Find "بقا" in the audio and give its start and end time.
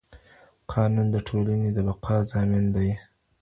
1.87-2.17